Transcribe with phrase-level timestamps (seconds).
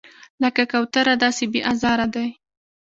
[0.43, 2.27] لکه کوتره داسې بې آزاره دی.